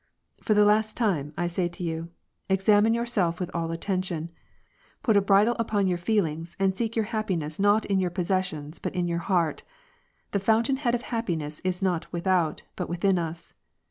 [0.41, 2.09] "For the last time, I say to you:^
[2.49, 4.31] Examine yourself with all attention!
[5.03, 8.95] Put a bridle upon your feelings, and seek your happiness not in your passions but
[8.95, 9.61] in your heart.
[10.31, 13.53] The foun tain head of happiness is not without but within us.'